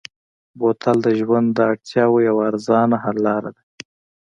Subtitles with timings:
[0.59, 3.61] بوتل د ژوند د اړتیاوو یوه ارزانه حل لاره ده.